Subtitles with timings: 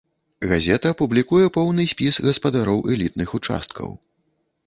[0.51, 3.89] Газета публікуе поўны спіс гаспадароў элітных участкаў.